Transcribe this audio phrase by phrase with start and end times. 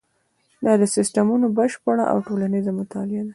[0.65, 3.29] دا د سیسټمونو بشپړه او ټولیزه مطالعه ده.